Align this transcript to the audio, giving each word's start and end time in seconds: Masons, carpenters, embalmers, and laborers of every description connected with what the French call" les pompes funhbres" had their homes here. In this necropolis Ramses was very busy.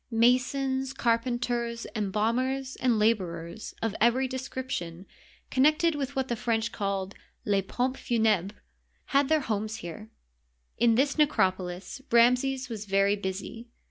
Masons, 0.09 0.93
carpenters, 0.93 1.85
embalmers, 1.95 2.75
and 2.77 2.97
laborers 2.97 3.75
of 3.83 3.93
every 4.01 4.27
description 4.27 5.05
connected 5.51 5.93
with 5.93 6.15
what 6.15 6.27
the 6.27 6.35
French 6.35 6.71
call" 6.71 7.11
les 7.45 7.61
pompes 7.61 7.99
funhbres" 7.99 8.49
had 9.17 9.29
their 9.29 9.41
homes 9.41 9.75
here. 9.85 10.09
In 10.75 10.95
this 10.95 11.19
necropolis 11.19 12.01
Ramses 12.11 12.67
was 12.67 12.85
very 12.87 13.15
busy. 13.15 13.67